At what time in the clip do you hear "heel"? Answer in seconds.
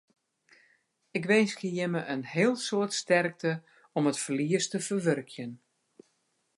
2.35-2.55